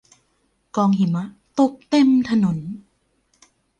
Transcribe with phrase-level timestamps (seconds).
[0.75, 1.25] กองหิมะ
[1.59, 2.57] ตกเต็มถนน